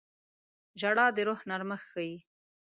[0.79, 2.15] •ژړا د روح نرمښت ښيي.